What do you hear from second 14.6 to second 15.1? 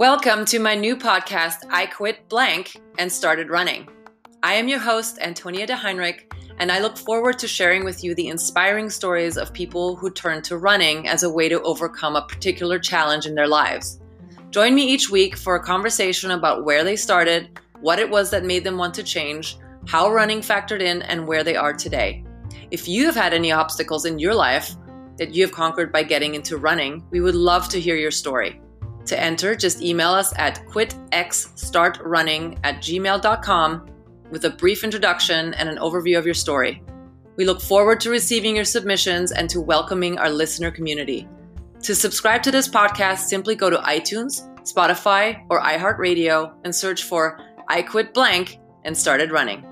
me each